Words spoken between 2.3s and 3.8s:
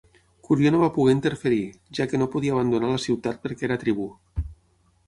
podia abandonar la ciutat perquè era